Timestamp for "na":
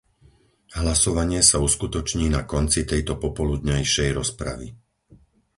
2.35-2.41